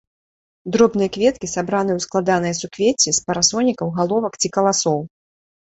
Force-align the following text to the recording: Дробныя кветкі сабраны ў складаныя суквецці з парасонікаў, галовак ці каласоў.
Дробныя 0.75 1.09
кветкі 1.17 1.49
сабраны 1.55 1.91
ў 1.95 1.99
складаныя 2.07 2.57
суквецці 2.61 3.15
з 3.21 3.23
парасонікаў, 3.29 3.95
галовак 4.01 4.33
ці 4.43 4.47
каласоў. 4.59 4.99